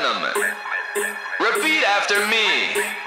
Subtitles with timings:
[0.00, 0.32] gentlemen,
[1.40, 3.05] repeat after me.